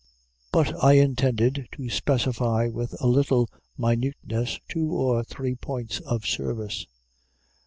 [0.51, 6.87] But I intended to specify, with a little minuteness, two or three points of service.